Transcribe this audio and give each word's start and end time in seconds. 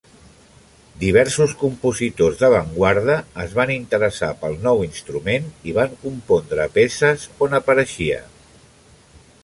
Diversos 1.01 1.51
compositors 1.63 2.39
d'avantguarda 2.39 3.17
es 3.45 3.53
van 3.59 3.73
interessar 3.75 4.31
pel 4.41 4.57
nou 4.65 4.81
instrument 4.87 5.47
i 5.73 5.77
van 5.79 5.93
compondre 6.07 6.67
peces 6.79 7.29
on 7.49 7.55
apareixia. 7.61 8.23